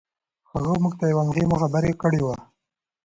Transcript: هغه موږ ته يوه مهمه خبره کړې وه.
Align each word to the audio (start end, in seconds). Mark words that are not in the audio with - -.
هغه 0.51 0.73
موږ 0.83 0.93
ته 0.99 1.05
يوه 1.11 1.23
مهمه 1.29 1.55
خبره 1.61 1.91
کړې 2.01 2.21
وه. 2.25 2.35